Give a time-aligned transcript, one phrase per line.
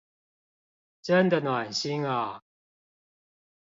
[1.03, 2.41] 真的暖心啊